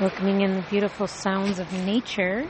[0.00, 2.48] welcoming in the beautiful sounds of nature,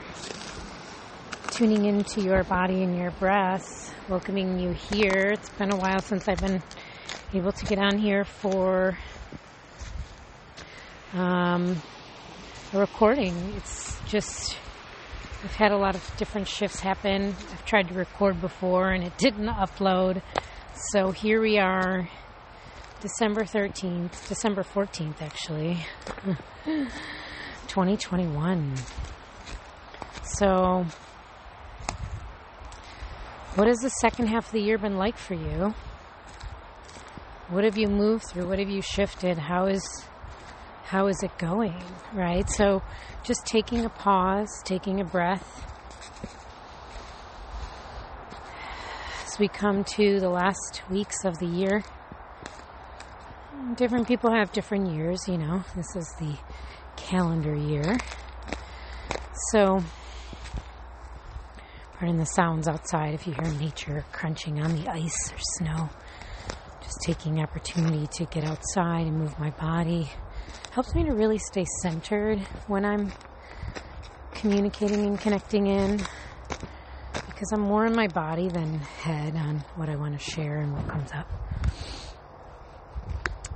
[1.49, 5.31] tuning into your body and your breath, welcoming you here.
[5.31, 6.63] It's been a while since I've been
[7.33, 8.97] able to get on here for
[11.11, 11.75] um,
[12.71, 13.35] a recording.
[13.57, 14.57] It's just,
[15.43, 17.35] I've had a lot of different shifts happen.
[17.51, 20.21] I've tried to record before and it didn't upload.
[20.93, 22.07] So here we are,
[23.01, 25.85] December 13th, December 14th actually.
[27.71, 28.75] 2021.
[30.23, 30.85] So,
[33.55, 35.73] what has the second half of the year been like for you?
[37.47, 38.49] What have you moved through?
[38.49, 39.37] What have you shifted?
[39.37, 39.81] How is
[40.83, 41.81] how is it going?
[42.13, 42.49] Right?
[42.49, 42.83] So,
[43.23, 45.65] just taking a pause, taking a breath.
[49.25, 51.83] As we come to the last weeks of the year,
[53.75, 55.63] different people have different years, you know.
[55.73, 56.35] This is the
[57.01, 57.97] calendar year.
[59.51, 59.83] So,
[61.93, 65.89] pardon the sounds outside if you hear nature crunching on the ice or snow.
[66.81, 70.09] Just taking opportunity to get outside and move my body
[70.71, 73.11] helps me to really stay centered when I'm
[74.33, 75.97] communicating and connecting in
[77.41, 80.73] because I'm more in my body than head on what I want to share and
[80.73, 81.27] what comes up.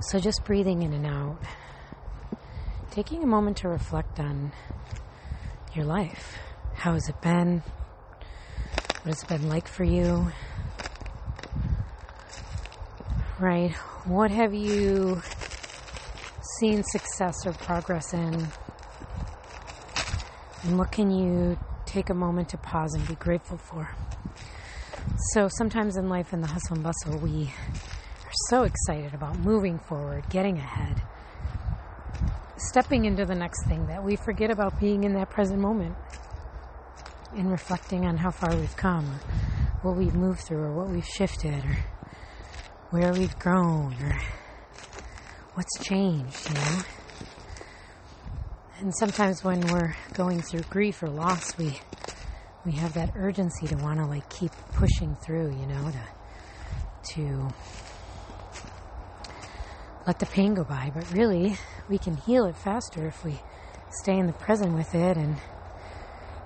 [0.00, 1.38] So just breathing in and out
[2.96, 4.50] taking a moment to reflect on
[5.74, 6.38] your life.
[6.76, 7.62] How has it been?
[9.02, 10.32] What has it been like for you?
[13.38, 13.72] Right?
[14.06, 15.20] What have you
[16.58, 18.48] seen success or progress in?
[20.62, 23.90] And what can you take a moment to pause and be grateful for?
[25.34, 27.52] So sometimes in life, in the hustle and bustle, we
[28.24, 31.02] are so excited about moving forward, getting ahead
[32.76, 35.96] stepping into the next thing that we forget about being in that present moment
[37.34, 39.18] and reflecting on how far we've come or
[39.80, 41.78] what we've moved through or what we've shifted or
[42.90, 44.20] where we've grown or
[45.54, 46.82] what's changed, you know.
[48.80, 51.80] And sometimes when we're going through grief or loss, we
[52.66, 57.48] we have that urgency to want to like keep pushing through, you know, to to
[60.06, 60.92] let the pain go by.
[60.94, 61.56] But really,
[61.88, 63.40] we can heal it faster if we
[64.02, 65.36] stay in the present with it and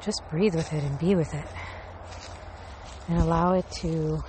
[0.01, 1.47] just breathe with it and be with it.
[3.09, 4.23] And allow it to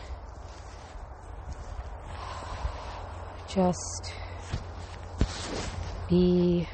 [3.48, 4.14] just
[6.10, 6.68] be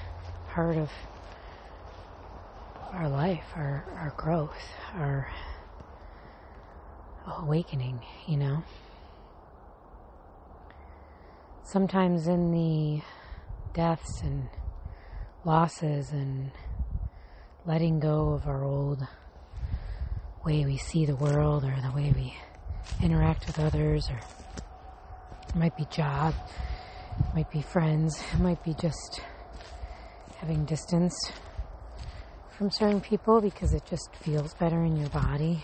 [0.50, 0.89] part of
[2.94, 4.57] our life, our, our growth,
[4.95, 5.29] our
[7.28, 8.63] awakening, you know?
[11.67, 13.01] Sometimes in the
[13.73, 14.47] deaths and
[15.44, 16.50] losses and
[17.66, 19.05] letting go of our old
[20.45, 22.33] way we see the world or the way we
[23.03, 24.17] interact with others or
[25.50, 26.33] it might be job
[27.19, 29.19] it might be friends it might be just
[30.38, 31.13] having distance
[32.57, 35.63] from certain people because it just feels better in your body.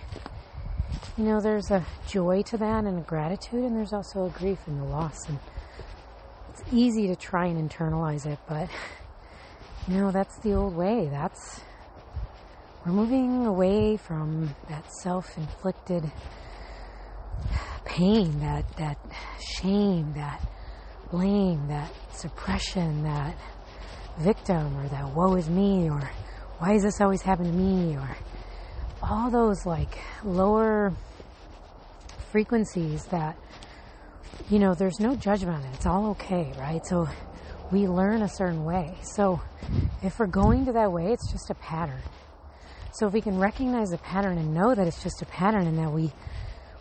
[1.17, 4.59] You know there's a joy to that and a gratitude and there's also a grief
[4.67, 5.39] in the loss and
[6.53, 8.69] it's easy to try and internalize it, but
[9.87, 11.07] you know, that's the old way.
[11.09, 11.61] That's
[12.85, 16.11] we're moving away from that self-inflicted
[17.85, 18.97] pain, that that
[19.39, 20.45] shame, that
[21.11, 23.35] blame, that suppression, that
[24.19, 26.11] victim or that woe is me or
[26.59, 28.15] why does this always happen to me or
[29.01, 30.93] all those like lower
[32.31, 33.35] frequencies that
[34.49, 35.75] you know, there's no judgment on it.
[35.75, 36.85] It's all okay, right?
[36.85, 37.07] So
[37.71, 38.95] we learn a certain way.
[39.01, 39.41] So
[40.01, 42.01] if we're going to that way, it's just a pattern.
[42.93, 45.77] So if we can recognize the pattern and know that it's just a pattern and
[45.79, 46.11] that we,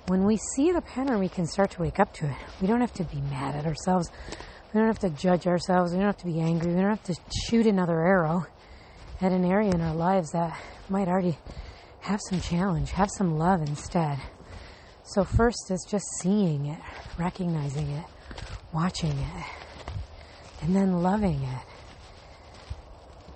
[0.09, 2.37] when we see the pattern, we can start to wake up to it.
[2.61, 4.11] We don't have to be mad at ourselves.
[4.75, 5.93] We don't have to judge ourselves.
[5.93, 6.75] We don't have to be angry.
[6.75, 7.17] We don't have to
[7.47, 8.47] shoot another arrow
[9.21, 10.59] at an area in our lives that
[10.89, 11.39] might already
[12.01, 14.19] have some challenge, have some love instead.
[15.05, 16.79] So, first is just seeing it,
[17.19, 18.05] recognizing it,
[18.73, 19.47] watching it,
[20.63, 21.67] and then loving it.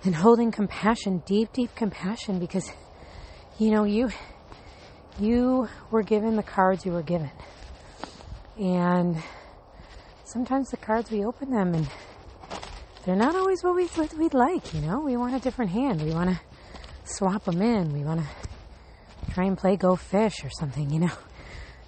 [0.05, 2.71] And holding compassion, deep, deep compassion, because,
[3.59, 4.09] you know, you,
[5.19, 7.31] you were given the cards you were given.
[8.57, 9.21] And
[10.23, 11.89] sometimes the cards, we open them and
[13.05, 15.01] they're not always what, we, what we'd like, you know?
[15.01, 16.01] We want a different hand.
[16.01, 16.39] We want to
[17.03, 17.93] swap them in.
[17.93, 21.11] We want to try and play go fish or something, you know?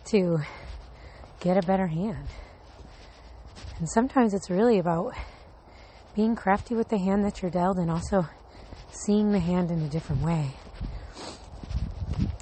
[0.06, 0.40] To
[1.40, 2.28] get a better hand.
[3.80, 5.14] And sometimes it's really about
[6.16, 8.28] being crafty with the hand that you're dealt and also
[8.92, 10.52] seeing the hand in a different way.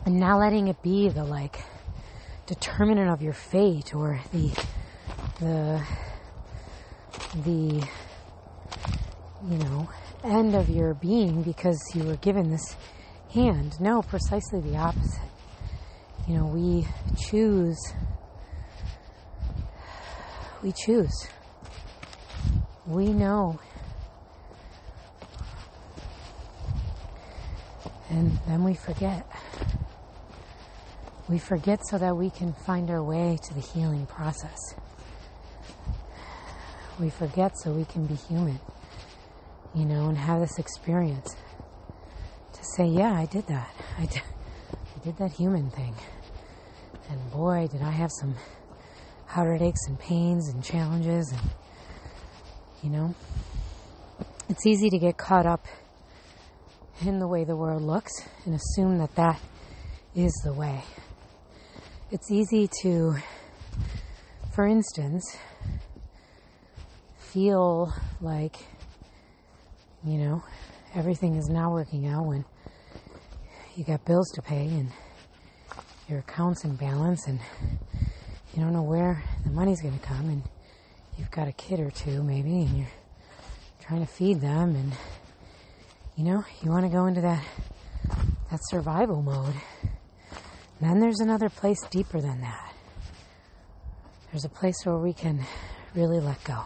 [0.06, 1.64] And not letting it be the like
[2.48, 4.66] determinant of your fate or the
[5.40, 5.84] the
[7.44, 7.88] the
[9.50, 9.90] you know
[10.24, 12.76] end of your being because you were given this
[13.34, 13.80] hand.
[13.80, 15.22] No, precisely the opposite.
[16.28, 16.86] You know, we
[17.18, 17.94] choose
[20.64, 21.28] we choose.
[22.86, 23.60] We know.
[28.10, 29.26] And then we forget.
[31.30, 34.58] We forget so that we can find our way to the healing process.
[37.00, 38.60] We forget so we can be human,
[39.76, 41.36] you know, and have this experience
[42.54, 43.70] to say, yeah, I did that.
[43.98, 44.24] I did,
[44.72, 45.94] I did that human thing.
[47.10, 48.36] And boy, did I have some
[49.28, 51.42] heartaches and pains and challenges and
[52.82, 53.14] you know
[54.50, 55.66] it's easy to get caught up
[57.06, 58.12] in the way the world looks
[58.46, 59.40] and assume that that
[60.16, 60.82] is the way.
[62.10, 63.16] It's easy to
[64.56, 65.24] for instance
[67.20, 68.56] feel like
[70.06, 70.42] you know
[70.96, 72.46] everything is now working out when
[73.76, 74.92] you got bills to pay and
[76.08, 77.40] your accounts in balance and
[78.54, 80.42] you don't know where the money's going to come, and
[81.18, 82.88] you've got a kid or two maybe, and you're
[83.82, 84.94] trying to feed them, and
[86.16, 87.44] you know you want to go into that
[88.50, 89.56] that survival mode.
[90.80, 92.74] And then there's another place deeper than that.
[94.32, 95.46] There's a place where we can
[95.94, 96.64] really let go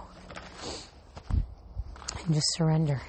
[2.25, 3.01] and just surrender.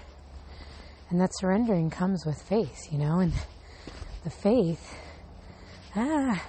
[1.11, 3.33] And that surrendering comes with faith, you know, and
[4.25, 4.95] the faith,
[5.97, 6.43] ah,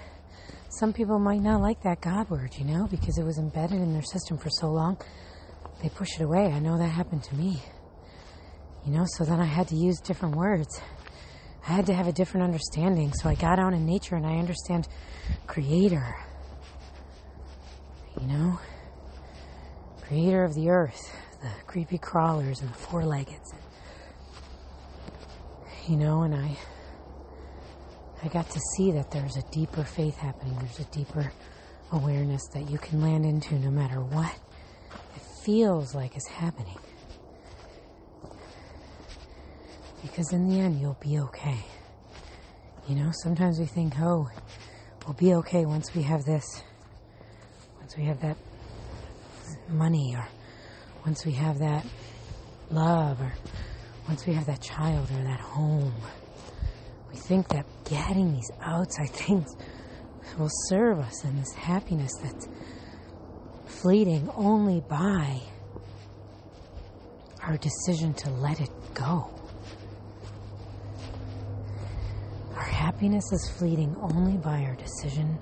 [0.69, 3.93] some people might not like that God word, you know, because it was embedded in
[3.93, 4.97] their system for so long.
[5.81, 6.47] They push it away.
[6.47, 7.61] I know that happened to me.
[8.85, 10.81] You know, so then I had to use different words.
[11.67, 13.13] I had to have a different understanding.
[13.13, 14.87] So I got out in nature and I understand
[15.47, 16.15] creator.
[18.19, 18.59] You know?
[20.07, 23.53] Creator of the earth, the creepy crawlers and the four leggeds.
[25.87, 26.57] You know, and I
[28.23, 30.55] I got to see that there's a deeper faith happening.
[30.57, 31.33] There's a deeper
[31.91, 34.33] awareness that you can land into no matter what
[35.15, 36.77] it feels like is happening.
[40.01, 41.57] Because in the end, you'll be okay.
[42.87, 44.29] You know, sometimes we think, oh,
[45.05, 46.45] we'll be okay once we have this,
[47.79, 48.37] once we have that
[49.67, 50.25] money, or
[51.05, 51.85] once we have that
[52.69, 53.33] love, or
[54.07, 55.93] once we have that child or that home.
[57.13, 59.55] We think that getting these outside things
[60.37, 62.47] will serve us in this happiness that's
[63.67, 65.41] fleeting only by
[67.43, 69.29] our decision to let it go.
[72.55, 75.37] Our happiness is fleeting only by our decision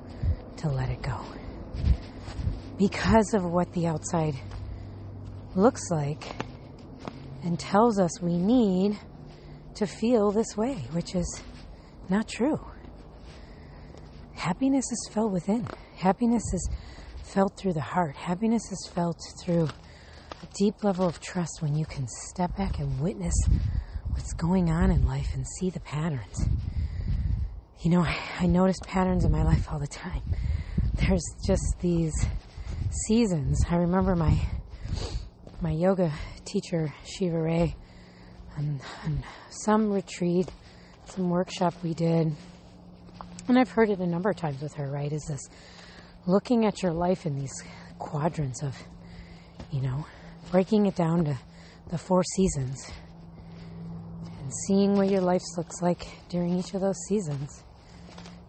[0.58, 1.20] to let it go.
[2.78, 4.36] Because of what the outside
[5.56, 6.36] looks like
[7.44, 8.98] and tells us we need
[9.76, 11.44] to feel this way, which is
[12.12, 12.60] not true.
[14.34, 15.66] Happiness is felt within.
[15.96, 16.70] Happiness is
[17.24, 18.18] felt through the heart.
[18.18, 23.00] Happiness is felt through a deep level of trust when you can step back and
[23.00, 23.34] witness
[24.10, 26.50] what's going on in life and see the patterns.
[27.80, 28.06] You know,
[28.40, 30.22] I, notice patterns in my life all the time.
[30.96, 32.14] There's just these
[33.08, 33.64] seasons.
[33.70, 34.38] I remember my
[35.62, 36.12] my yoga
[36.44, 37.76] teacher, Shiva Rea,
[38.58, 40.50] on, on some retreat
[41.12, 42.34] some workshop we did,
[43.48, 45.12] and I've heard it a number of times with her, right?
[45.12, 45.50] Is this
[46.26, 47.54] looking at your life in these
[48.00, 48.76] quadrants of,
[49.72, 50.06] you know,
[50.52, 51.38] breaking it down to
[51.90, 52.90] the four seasons
[54.40, 57.64] and seeing what your life looks like during each of those seasons.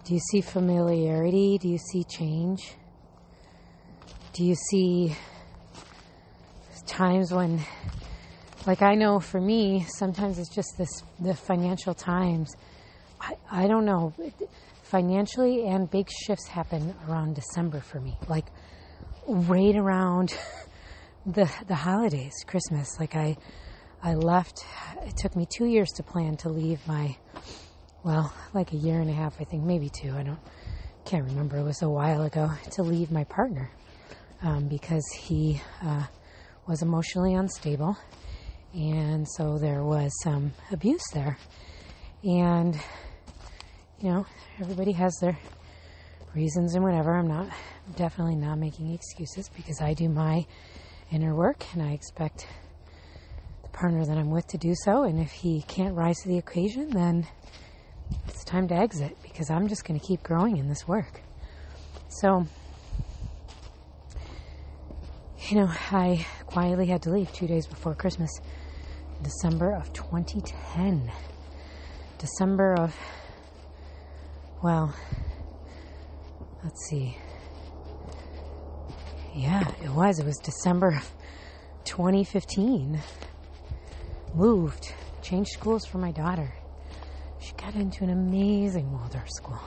[0.04, 1.59] Do you see familiarity?
[1.59, 2.75] Do you see change?
[4.33, 5.16] Do you see
[6.87, 7.61] times when
[8.66, 12.54] like I know for me, sometimes it's just this the financial times.
[13.21, 14.14] I, I don't know.
[14.83, 18.16] Financially and big shifts happen around December for me.
[18.28, 18.47] Like
[19.26, 20.35] right around
[21.26, 22.88] the the holidays, Christmas.
[23.00, 23.37] Like I
[24.02, 24.64] I left
[25.07, 27.16] it took me two years to plan to leave my
[28.04, 30.12] well, like a year and a half, I think, maybe two.
[30.12, 30.40] I don't
[31.04, 31.59] can't remember.
[31.59, 33.71] It was a while ago to leave my partner
[34.42, 36.04] um, because he uh,
[36.66, 37.97] was emotionally unstable
[38.75, 41.38] and so there was some abuse there.
[42.25, 42.79] And,
[44.00, 44.26] you know,
[44.61, 45.38] everybody has their
[46.35, 47.14] reasons and whatever.
[47.14, 47.49] I'm not,
[47.97, 50.47] definitely not making excuses because I do my
[51.11, 52.47] inner work and I expect
[53.62, 55.05] the partner that I'm with to do so.
[55.05, 57.26] And if he can't rise to the occasion, then
[58.29, 61.21] it's time to exit because I'm just going to keep growing in this work.
[62.09, 62.47] So,
[65.49, 68.31] you know, I quietly had to leave two days before Christmas,
[69.23, 71.11] December of 2010.
[72.19, 72.97] December of,
[74.62, 74.95] well,
[76.64, 77.17] let's see.
[79.35, 80.19] Yeah, it was.
[80.19, 81.11] It was December of
[81.85, 83.00] 2015.
[84.35, 86.52] Moved, changed schools for my daughter.
[87.38, 89.61] She got into an amazing Waldorf school.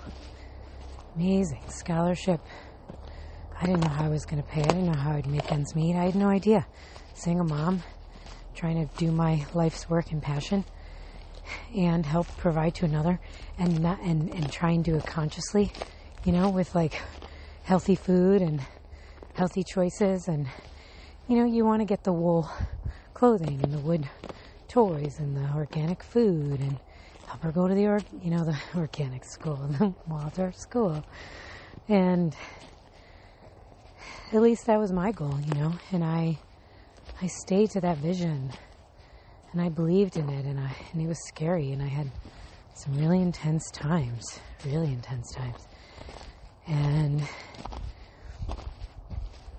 [1.15, 2.41] Amazing scholarship.
[3.59, 4.61] I didn't know how I was going to pay.
[4.61, 5.95] I didn't know how I'd make ends meet.
[5.95, 6.65] I had no idea.
[7.13, 7.81] Single mom,
[8.55, 10.63] trying to do my life's work and passion
[11.75, 13.19] and help provide to another
[13.57, 15.73] and not and, and try and do it consciously,
[16.23, 17.01] you know, with like
[17.63, 18.61] healthy food and
[19.33, 20.47] healthy choices and
[21.27, 22.49] you know, you want to get the wool
[23.13, 24.07] clothing and the wood
[24.67, 26.79] toys and the organic food and
[27.25, 31.03] help her go to the or, you know the organic school the Waldorf school.
[31.87, 32.35] And
[34.31, 36.39] at least that was my goal you know and I
[37.21, 38.51] I stayed to that vision
[39.51, 42.11] and I believed in it and I and it was scary and I had
[42.75, 44.23] some really intense times
[44.65, 45.67] really intense times
[46.67, 47.21] and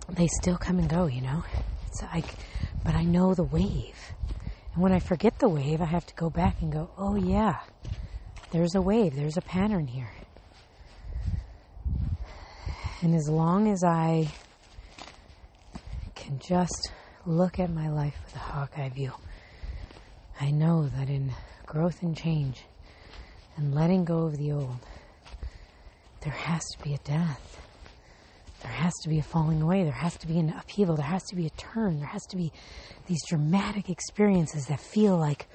[0.09, 1.45] they still come and go, you know.
[1.87, 2.37] It's like,
[2.85, 4.13] but I know the wave.
[4.75, 7.61] And when I forget the wave, I have to go back and go, oh yeah,
[8.51, 10.11] there's a wave, there's a pattern here.
[13.03, 14.33] And as long as I
[16.15, 16.91] can just
[17.27, 19.13] look at my life with a hawkeye view,
[20.41, 21.33] I know that in
[21.67, 22.65] growth and change
[23.57, 24.79] and letting go of the old,
[26.21, 27.57] there has to be a death
[28.67, 29.85] there has to be a falling away.
[29.85, 30.97] There has to be an upheaval.
[30.97, 32.01] There has to be a turn.
[32.01, 32.53] There has to be
[33.07, 35.47] these dramatic experiences that feel like,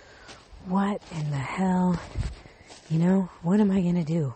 [0.65, 1.99] what in the hell?
[2.89, 4.33] You know, what am I going to do?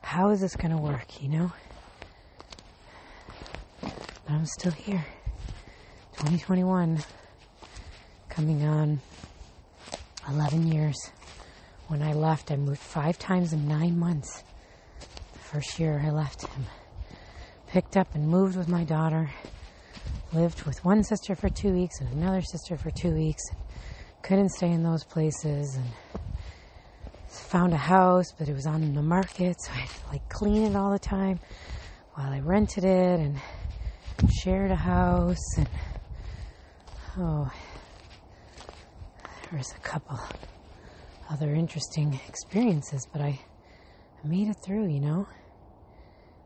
[0.00, 1.22] How is this going to work?
[1.22, 1.52] You know?
[3.82, 3.92] But
[4.30, 5.04] I'm still here.
[6.18, 6.98] 2021,
[8.28, 9.00] coming on
[10.28, 11.10] 11 years.
[11.86, 14.42] When I left, I moved five times in nine months.
[15.32, 16.66] The first year I left him
[17.68, 19.30] picked up and moved with my daughter.
[20.32, 23.42] Lived with one sister for two weeks and another sister for two weeks.
[24.22, 25.86] Couldn't stay in those places and
[27.28, 30.64] found a house, but it was on the market, so I had to like clean
[30.64, 31.40] it all the time
[32.14, 33.38] while I rented it and
[34.42, 35.68] shared a house and
[37.18, 37.50] oh
[39.50, 40.18] there was a couple
[41.30, 43.40] other interesting experiences, but I,
[44.22, 45.26] I made it through, you know.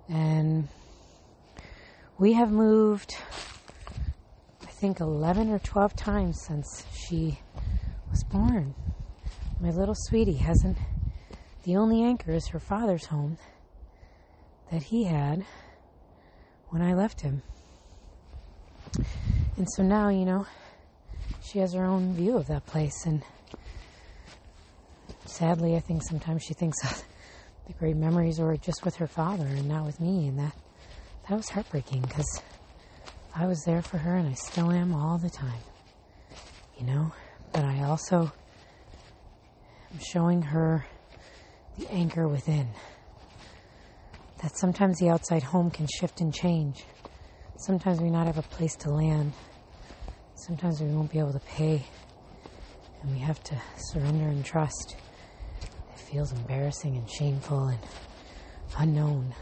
[0.08, 0.68] And
[2.16, 3.16] we have moved,
[4.62, 7.40] I think, 11 or 12 times since she
[8.10, 8.74] was born.
[9.60, 10.78] My little sweetie hasn't,
[11.64, 13.38] the only anchor is her father's home
[14.70, 15.44] that he had
[16.68, 17.42] when I left him.
[19.56, 20.46] And so now, you know,
[21.42, 23.04] she has her own view of that place.
[23.06, 23.22] And
[25.26, 26.78] sadly, I think sometimes she thinks
[27.66, 30.28] the great memories were just with her father and not with me.
[30.28, 30.54] And that
[31.28, 32.42] that was heartbreaking because
[33.34, 35.60] I was there for her and I still am all the time.
[36.78, 37.12] You know?
[37.52, 38.32] But I also
[39.92, 40.86] am showing her
[41.78, 42.68] the anchor within.
[44.42, 46.84] That sometimes the outside home can shift and change.
[47.58, 49.32] Sometimes we not have a place to land.
[50.46, 51.86] Sometimes we won't be able to pay.
[53.00, 54.96] And we have to surrender and trust.
[55.62, 57.78] It feels embarrassing and shameful and
[58.76, 59.36] unknown.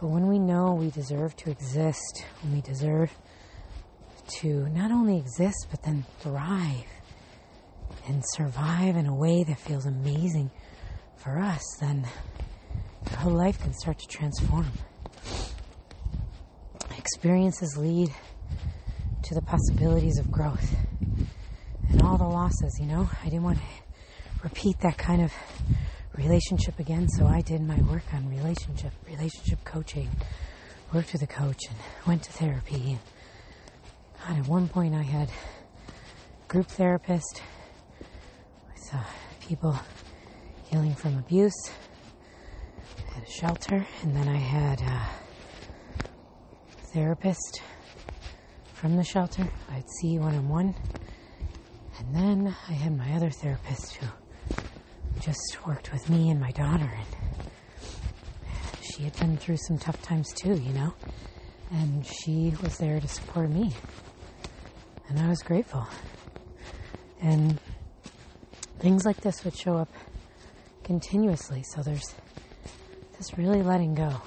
[0.00, 3.16] But when we know we deserve to exist, when we deserve
[4.40, 6.90] to not only exist, but then thrive
[8.08, 10.50] and survive in a way that feels amazing
[11.14, 12.08] for us, then
[13.12, 14.66] our whole life can start to transform.
[17.06, 18.12] Experiences lead
[19.22, 20.74] to the possibilities of growth
[21.88, 23.08] and all the losses, you know.
[23.22, 23.64] I didn't want to
[24.42, 25.32] repeat that kind of
[26.16, 30.10] relationship again, so I did my work on relationship, relationship coaching,
[30.92, 31.76] worked with a coach and
[32.08, 32.98] went to therapy.
[34.26, 35.30] And at one point I had
[36.48, 37.40] group therapist
[38.00, 39.04] with uh,
[39.40, 39.78] people
[40.70, 41.70] healing from abuse
[43.16, 45.15] at a shelter, and then I had a
[46.96, 47.60] therapist
[48.72, 49.46] from the shelter.
[49.70, 50.74] I'd see one on one,
[51.98, 54.06] and then I had my other therapist who
[55.20, 57.50] just worked with me and my daughter, and
[58.80, 60.94] she had been through some tough times too, you know,
[61.70, 63.74] and she was there to support me.
[65.10, 65.86] And I was grateful.
[67.20, 67.60] And
[68.78, 69.92] things like this would show up
[70.82, 71.62] continuously.
[71.74, 72.14] So there's
[73.18, 74.22] this really letting go.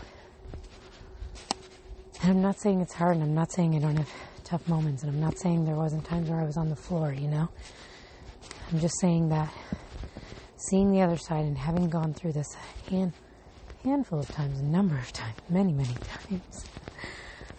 [2.30, 4.12] I'm not saying it's hard, and I'm not saying I don't have
[4.44, 7.12] tough moments, and I'm not saying there wasn't times where I was on the floor,
[7.12, 7.50] you know?
[8.72, 9.52] I'm just saying that
[10.70, 12.54] seeing the other side and having gone through this
[12.88, 13.14] hand,
[13.84, 16.66] handful of times, a number of times, many, many times,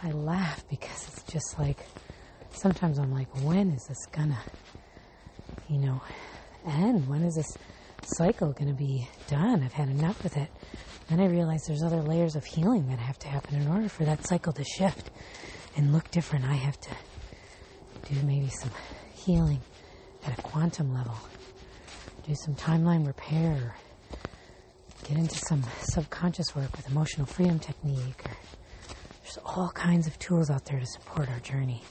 [0.05, 1.85] I laugh because it's just like
[2.53, 4.39] sometimes I'm like, when is this gonna,
[5.69, 6.01] you know,
[6.65, 7.09] end?
[7.09, 7.59] When is this
[8.05, 9.65] cycle gonna be done?
[9.65, 10.49] I've had enough with it.
[11.11, 14.05] Then I realize there's other layers of healing that have to happen in order for
[14.05, 15.11] that cycle to shift
[15.77, 16.45] and look different.
[16.45, 16.91] I have to
[18.09, 18.71] do maybe some
[19.13, 19.61] healing
[20.25, 21.17] at a quantum level,
[22.25, 23.75] do some timeline repair,
[25.03, 28.23] get into some subconscious work with emotional freedom technique.
[28.25, 28.37] Or
[29.25, 31.83] there's all kinds of tools out there to support our journey.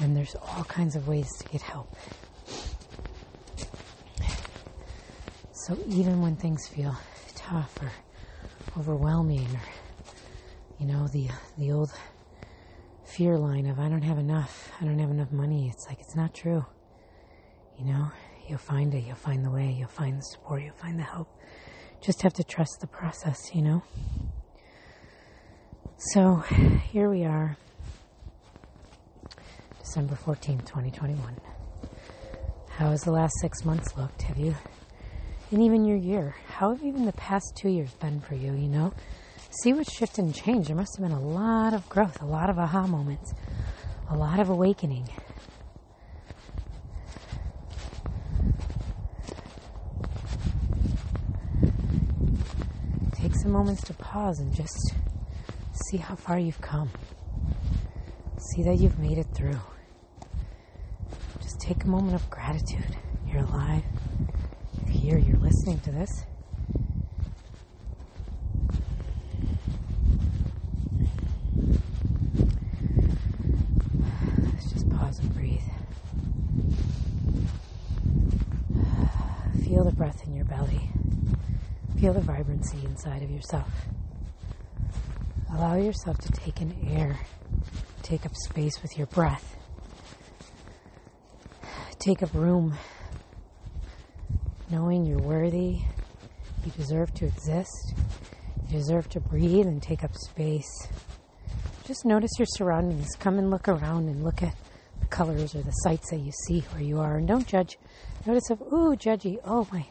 [0.00, 1.94] And there's all kinds of ways to get help.
[5.52, 6.96] So even when things feel
[7.50, 7.90] tough or
[8.78, 9.60] overwhelming or
[10.78, 11.28] you know the
[11.58, 11.92] the old
[13.04, 15.68] fear line of I don't have enough, I don't have enough money.
[15.68, 16.64] It's like it's not true.
[17.76, 18.12] You know,
[18.48, 21.28] you'll find it, you'll find the way, you'll find the support, you'll find the help.
[22.00, 23.82] Just have to trust the process, you know.
[25.98, 26.36] So,
[26.92, 27.56] here we are.
[29.80, 31.36] December 14th, 2021.
[32.68, 34.22] How has the last 6 months looked?
[34.22, 34.54] Have you
[35.50, 36.34] and even your year.
[36.48, 38.92] How have even the past two years been for you, you know?
[39.62, 40.68] See what shifted and changed.
[40.68, 43.32] There must have been a lot of growth, a lot of aha moments,
[44.08, 45.08] a lot of awakening.
[53.12, 54.94] Take some moments to pause and just
[55.72, 56.90] see how far you've come.
[58.54, 59.60] See that you've made it through.
[61.40, 62.96] Just take a moment of gratitude.
[63.26, 63.84] You're alive
[65.10, 66.24] here you're listening to this.
[74.38, 75.60] Let's just pause and breathe.
[79.64, 80.88] Feel the breath in your belly.
[81.98, 83.68] Feel the vibrancy inside of yourself.
[85.52, 87.18] Allow yourself to take in air,
[88.04, 89.56] take up space with your breath.
[91.98, 92.74] Take up room
[94.70, 95.80] knowing you're worthy,
[96.64, 97.94] you deserve to exist,
[98.68, 100.88] you deserve to breathe and take up space.
[101.84, 103.08] Just notice your surroundings.
[103.18, 104.54] Come and look around and look at
[105.00, 107.16] the colors or the sights that you see where you are.
[107.16, 107.78] And don't judge.
[108.26, 109.38] Notice if, ooh, judgy.
[109.44, 109.84] Oh, my.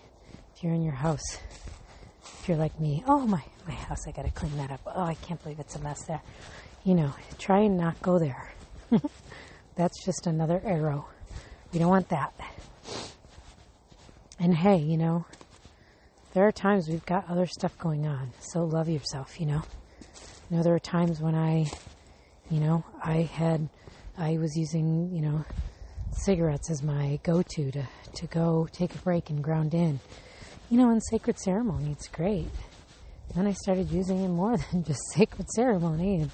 [0.55, 1.39] If you're in your house,
[2.39, 4.81] if you're like me, oh, my, my house, I got to clean that up.
[4.85, 6.21] Oh, I can't believe it's a mess there.
[6.85, 8.53] You know, try and not go there.
[9.75, 11.07] That's just another arrow.
[11.73, 12.33] We don't want that.
[14.41, 15.25] And hey, you know,
[16.33, 18.31] there are times we've got other stuff going on.
[18.39, 19.63] So love yourself, you know.
[20.49, 21.69] You know, there are times when I,
[22.49, 23.67] you know, I had,
[24.17, 25.43] I was using, you know,
[26.13, 27.83] cigarettes as my go-to to,
[28.15, 29.99] to go take a break and ground in.
[30.69, 32.47] You know, in sacred ceremony, it's great.
[33.35, 36.21] then I started using it more than just sacred ceremony.
[36.21, 36.31] And,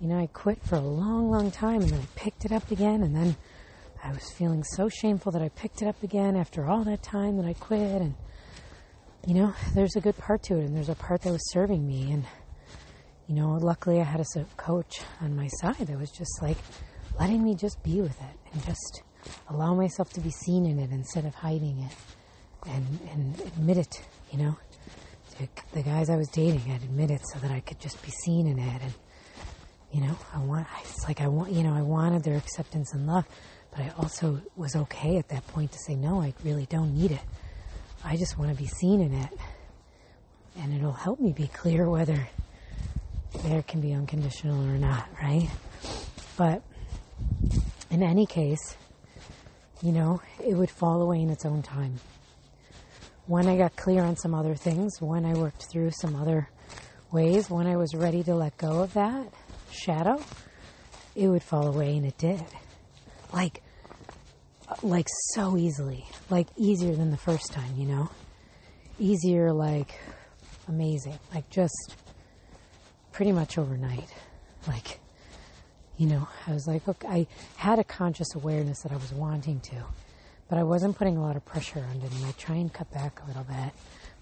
[0.00, 2.68] you know, I quit for a long, long time and then I picked it up
[2.72, 3.36] again and then
[4.04, 7.36] I was feeling so shameful that I picked it up again after all that time
[7.36, 8.02] that I quit.
[8.02, 8.14] And,
[9.26, 11.86] you know, there's a good part to it, and there's a part that was serving
[11.86, 12.10] me.
[12.10, 12.24] And,
[13.28, 16.58] you know, luckily I had a coach on my side that was just like
[17.20, 19.02] letting me just be with it and just
[19.48, 21.96] allow myself to be seen in it instead of hiding it
[22.68, 24.56] and, and admit it, you know.
[25.72, 28.46] The guys I was dating, I'd admit it so that I could just be seen
[28.46, 28.82] in it.
[28.82, 28.94] And,
[29.92, 33.06] you know, I want, it's like I want, you know, I wanted their acceptance and
[33.06, 33.26] love.
[33.70, 37.12] But I also was okay at that point to say, no, I really don't need
[37.12, 37.20] it.
[38.04, 39.30] I just want to be seen in it.
[40.58, 42.28] And it'll help me be clear whether
[43.44, 45.48] there can be unconditional or not, right?
[46.36, 46.62] But
[47.90, 48.76] in any case,
[49.82, 51.98] you know, it would fall away in its own time.
[53.26, 56.48] When I got clear on some other things, when I worked through some other
[57.10, 59.32] ways, when I was ready to let go of that
[59.72, 60.22] shadow,
[61.14, 62.44] it would fall away, and it did
[63.32, 63.62] like
[64.82, 68.10] like so easily, like easier than the first time, you know?
[68.98, 69.98] Easier like
[70.68, 71.96] amazing, like just
[73.10, 74.12] pretty much overnight.
[74.66, 75.00] Like
[75.98, 79.60] you know, I was like, look, I had a conscious awareness that I was wanting
[79.60, 79.84] to,
[80.48, 82.90] but I wasn't putting a lot of pressure on it, and I try and cut
[82.90, 83.72] back a little bit,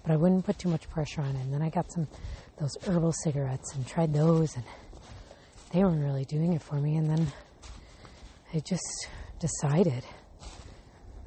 [0.03, 1.41] but I wouldn't put too much pressure on it.
[1.41, 2.09] And then I got some
[2.59, 4.65] those herbal cigarettes and tried those, and
[5.73, 6.97] they weren't really doing it for me.
[6.97, 7.33] And then
[8.53, 10.05] I just decided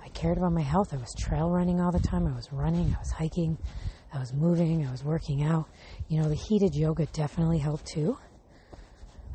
[0.04, 0.94] I cared about my health.
[0.94, 2.28] I was trail running all the time.
[2.28, 3.58] I was running, I was hiking,
[4.14, 5.70] I was moving, I was working out.
[6.10, 8.18] You know, the heated yoga definitely helped too.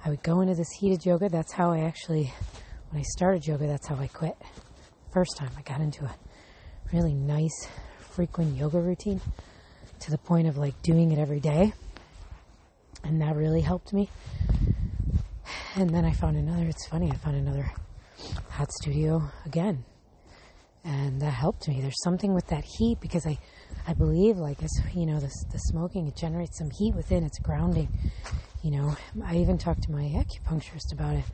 [0.05, 1.29] I would go into this heated yoga.
[1.29, 2.33] That's how I actually,
[2.91, 4.37] when I started yoga, that's how I quit.
[5.13, 6.15] First time I got into a
[6.93, 7.67] really nice,
[7.99, 9.21] frequent yoga routine
[10.01, 11.73] to the point of like doing it every day.
[13.03, 14.09] And that really helped me.
[15.79, 17.71] And then I found another, it's funny, I found another
[18.49, 19.85] hot studio again.
[20.83, 21.81] And that helped me.
[21.81, 23.39] There's something with that heat because I,
[23.87, 27.39] I believe like as you know, the, the smoking, it generates some heat within, it's
[27.39, 27.89] grounding.
[28.61, 31.25] You know, I even talked to my acupuncturist about it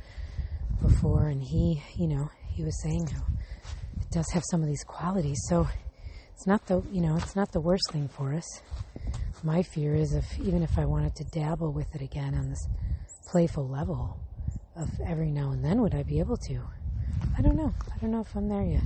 [0.82, 3.22] before and he, you know, he was saying how
[3.98, 5.40] it does have some of these qualities.
[5.48, 5.66] So
[6.34, 8.60] it's not the, you know, it's not the worst thing for us.
[9.42, 12.68] My fear is if, even if I wanted to dabble with it again on this
[13.30, 14.20] playful level,
[14.76, 16.60] of every now and then would I be able to?
[17.36, 17.72] I don't know.
[17.92, 18.82] I don't know if I'm there yet.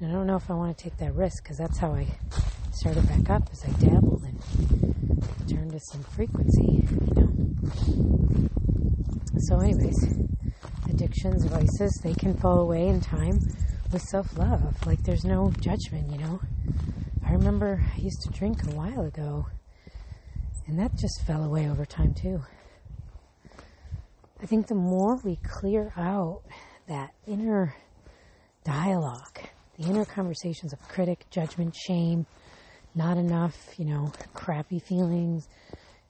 [0.00, 2.06] And I don't know if I want to take that risk because that's how I
[2.72, 7.30] started back up as I dabbled and turned to some frequency, you know.
[9.38, 9.96] So, anyways,
[10.88, 13.38] addictions, vices, they can fall away in time
[13.92, 14.86] with self love.
[14.86, 16.40] Like, there's no judgment, you know.
[17.26, 19.46] I remember I used to drink a while ago,
[20.66, 22.42] and that just fell away over time, too.
[24.44, 26.42] I think the more we clear out
[26.86, 27.74] that inner
[28.62, 29.38] dialogue,
[29.78, 32.26] the inner conversations of critic, judgment, shame,
[32.94, 35.48] not enough, you know, crappy feelings,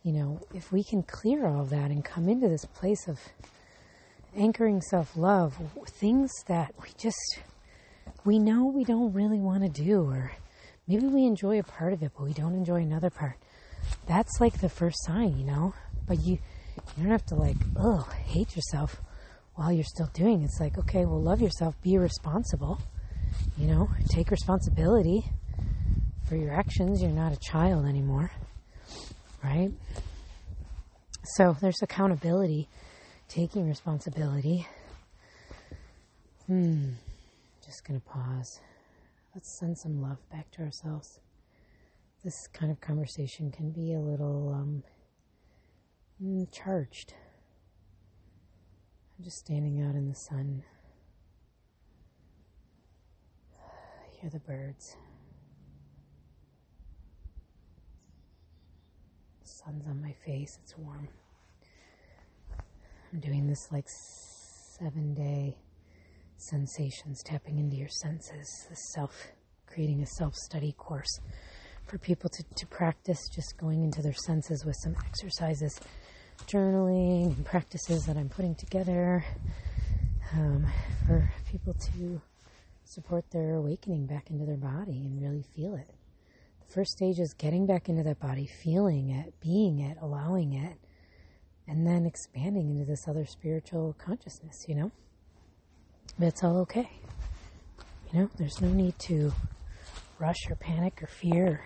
[0.03, 3.21] you know, if we can clear all of that and come into this place of
[4.37, 5.55] anchoring self love,
[5.87, 7.39] things that we just,
[8.25, 10.33] we know we don't really want to do, or
[10.89, 13.37] maybe we enjoy a part of it, but we don't enjoy another part.
[14.09, 15.73] That's like the first sign, you know?
[16.09, 16.41] But you,
[16.97, 19.01] you don't have to like, oh, hate yourself
[19.55, 20.43] while you're still doing.
[20.43, 22.81] It's like, okay, well, love yourself, be responsible,
[23.57, 25.25] you know, take responsibility
[26.29, 27.03] for your actions.
[27.03, 28.31] You're not a child anymore,
[29.43, 29.71] right?
[31.37, 32.69] So there's accountability,
[33.29, 34.67] taking responsibility.
[36.47, 36.91] Hmm,
[37.65, 38.61] just gonna pause.
[39.35, 41.19] Let's send some love back to ourselves.
[42.23, 44.83] This kind of conversation can be a little um,
[46.23, 47.15] Mm, charged.
[49.19, 50.63] I'm just standing out in the sun.
[54.25, 54.97] hear the birds.
[59.43, 61.09] The sun's on my face, it's warm.
[63.13, 65.59] I'm doing this like seven day
[66.39, 69.15] sensations, tapping into your senses, the self,
[69.67, 71.21] creating a self study course
[71.87, 75.79] for people to, to practice just going into their senses with some exercises
[76.47, 79.25] journaling and practices that I'm putting together
[80.33, 80.67] um,
[81.07, 82.21] for people to
[82.85, 85.91] support their awakening back into their body and really feel it.
[86.67, 90.79] The first stage is getting back into that body, feeling it, being it, allowing it,
[91.67, 94.93] and then expanding into this other spiritual consciousness, you know?
[96.19, 96.91] But it's all okay.
[98.13, 99.33] You know, there's no need to
[100.19, 101.65] rush or panic or fear or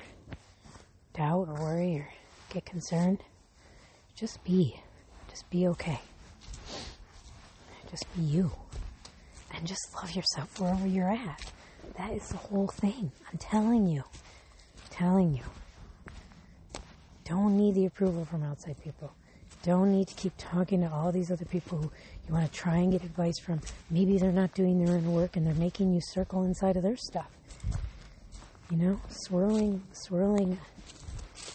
[1.14, 2.08] doubt or worry or
[2.50, 3.22] get concerned.
[4.18, 4.74] Just be.
[5.30, 6.00] Just be okay.
[7.88, 8.50] Just be you.
[9.54, 11.52] And just love yourself wherever you're at.
[11.96, 13.12] That is the whole thing.
[13.30, 14.02] I'm telling you.
[14.02, 15.44] I'm telling you.
[17.24, 19.12] Don't need the approval from outside people.
[19.62, 21.92] Don't need to keep talking to all these other people who
[22.26, 23.60] you want to try and get advice from.
[23.88, 26.96] Maybe they're not doing their own work and they're making you circle inside of their
[26.96, 27.30] stuff.
[28.68, 30.58] You know, swirling, swirling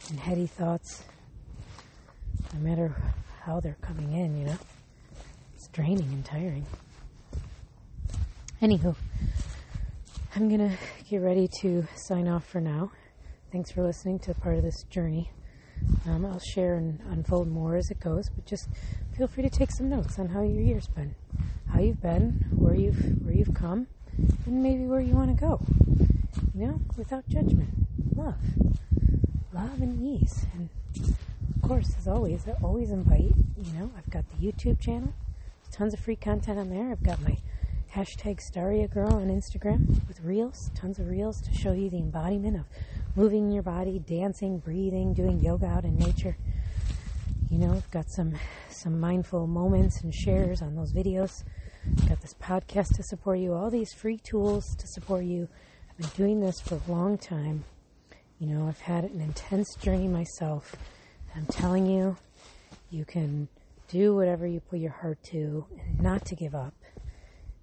[0.10, 1.04] and heady thoughts
[2.54, 2.96] no matter
[3.42, 4.58] how they're coming in, you know.
[5.56, 6.66] It's draining and tiring.
[8.62, 8.96] Anywho,
[10.36, 10.78] I'm gonna
[11.10, 12.92] get ready to sign off for now.
[13.52, 15.32] Thanks for listening to part of this journey.
[16.08, 18.70] Um, I'll share and unfold more as it goes, but just
[19.18, 21.16] feel free to take some notes on how your year's been,
[21.72, 23.88] how you've been, where you've where you've come,
[24.46, 25.60] and maybe where you want to go.
[26.54, 27.70] You know, without judgment,
[28.16, 28.38] love,
[29.54, 30.70] love and ease, and
[31.64, 35.14] course, as always, I always invite, you know, I've got the YouTube channel,
[35.72, 36.92] tons of free content on there.
[36.92, 37.38] I've got my
[37.96, 42.58] hashtag Staria Girl on Instagram with reels, tons of reels to show you the embodiment
[42.58, 42.66] of
[43.16, 46.36] moving your body, dancing, breathing, doing yoga out in nature.
[47.50, 48.34] You know, I've got some
[48.70, 51.44] some mindful moments and shares on those videos.
[51.86, 55.48] I've got this podcast to support you, all these free tools to support you.
[55.90, 57.64] I've been doing this for a long time.
[58.38, 60.76] You know, I've had an intense journey myself
[61.36, 62.18] I'm telling you,
[62.90, 63.48] you can
[63.88, 66.74] do whatever you put your heart to and not to give up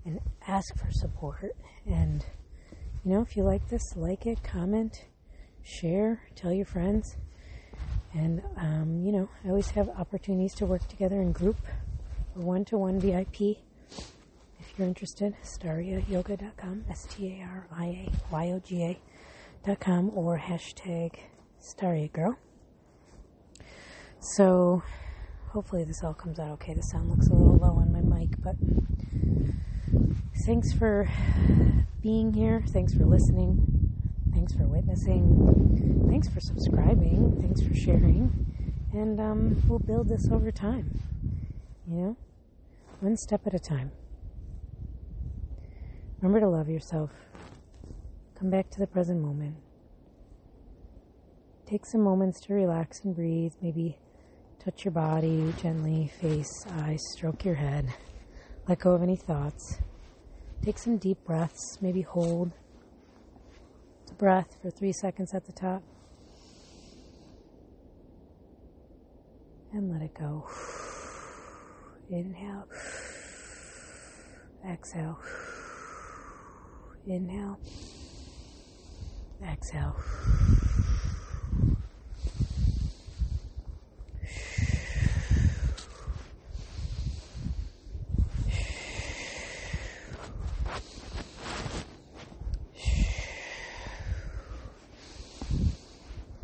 [0.04, 1.56] and ask for support.
[1.86, 2.24] And,
[3.04, 5.04] you know, if you like this, like it, comment,
[5.62, 7.16] share, tell your friends.
[8.12, 11.58] And, um, you know, I always have opportunities to work together in group
[12.34, 13.40] or one to one VIP.
[14.58, 18.98] If you're interested, stariayoga.com, S T A R I A Y O G
[19.64, 21.14] A.com, or hashtag
[21.60, 22.36] Staria Girl.
[24.22, 24.82] So,
[25.48, 26.74] hopefully, this all comes out okay.
[26.74, 28.54] The sound looks a little low on my mic, but
[30.44, 31.08] thanks for
[32.02, 32.62] being here.
[32.68, 33.66] Thanks for listening.
[34.34, 36.06] Thanks for witnessing.
[36.10, 37.38] Thanks for subscribing.
[37.40, 38.46] Thanks for sharing.
[38.92, 41.00] And um, we'll build this over time.
[41.88, 42.16] You know,
[43.00, 43.90] one step at a time.
[46.20, 47.10] Remember to love yourself.
[48.38, 49.56] Come back to the present moment.
[51.66, 53.52] Take some moments to relax and breathe.
[53.62, 53.96] Maybe
[54.64, 57.86] touch your body gently, face, eyes, stroke your head.
[58.68, 59.78] Let go of any thoughts.
[60.62, 61.78] Take some deep breaths.
[61.80, 62.52] Maybe hold
[64.06, 65.82] the breath for three seconds at the top.
[69.72, 70.46] And let it go.
[72.10, 72.66] Inhale.
[74.68, 75.18] Exhale.
[77.06, 77.58] Inhale.
[79.42, 79.96] Exhale.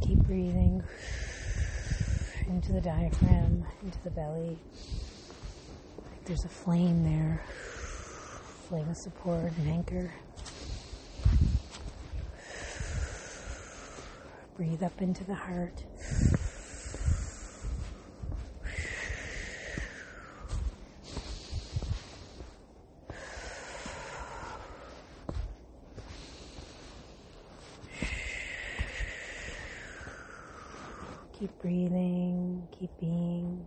[0.00, 0.82] Keep breathing
[2.48, 4.58] into the diaphragm, into the belly.
[6.24, 7.40] There's a flame there,
[8.68, 10.12] flame of support, an anchor.
[14.56, 15.84] Breathe up into the heart.
[31.38, 33.64] Keep breathing, keep being.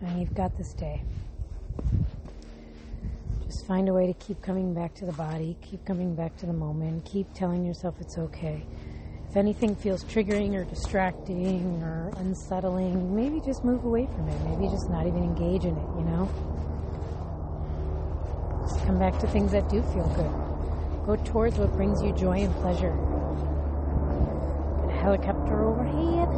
[0.00, 1.02] And you've got this day.
[3.46, 6.46] Just find a way to keep coming back to the body, keep coming back to
[6.46, 8.66] the moment, keep telling yourself it's okay.
[9.30, 14.40] If anything feels triggering or distracting or unsettling, maybe just move away from it.
[14.48, 16.28] Maybe just not even engage in it, you know?
[18.66, 20.48] Just come back to things that do feel good.
[21.06, 22.92] Go towards what brings you joy and pleasure.
[24.88, 26.28] A helicopter overhead.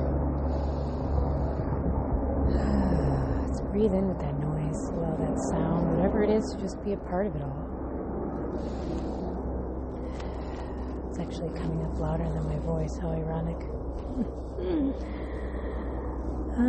[3.46, 6.92] Let's breathe in with that noise, allow that sound, whatever it is, to just be
[6.92, 7.66] a part of it all.
[11.08, 12.98] It's actually coming up louder than my voice.
[13.00, 13.56] How ironic.
[16.58, 16.62] ah,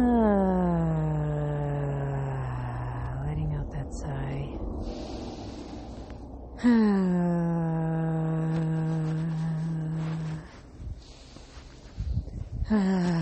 [3.28, 4.48] letting out that sigh.
[12.74, 13.22] Ah.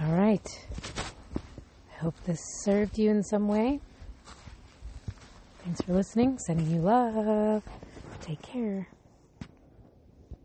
[0.00, 0.66] All right.
[1.92, 3.80] I hope this served you in some way.
[5.64, 6.38] Thanks for listening.
[6.38, 7.62] Sending you love.
[8.20, 8.88] Take care.